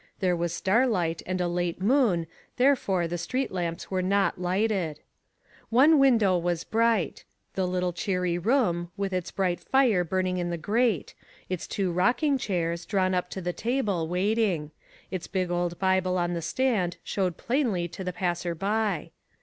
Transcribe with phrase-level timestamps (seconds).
[0.19, 2.25] There was starlight, and a late moon,
[2.57, 4.99] therefore the street lamps were not lighted.
[5.69, 7.23] One window was bright.
[7.53, 11.13] The little cheery room, with its bright fire burning in the grate;
[11.49, 13.91] its two rocking chairs, drawn up to A NIGHT TO REMEMBER.
[14.07, 14.71] 505 the table, waiting;
[15.11, 19.11] its big old Bible on the stand showed plainly to the passer by.